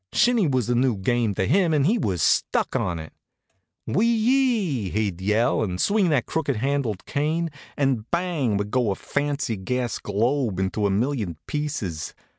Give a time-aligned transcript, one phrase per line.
[0.13, 3.13] Shinny was a new game to him and he was stuck on it.
[3.85, 8.95] "Whee yee!" he'd yell, and swing that crooked handled cane, and bang would go a
[8.95, 12.15] fancy gas globe into a million pieces.